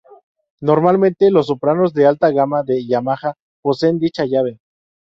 [0.61, 4.59] Normalmente, los sopranos de alta gama de Yamaha poseen dicha llave.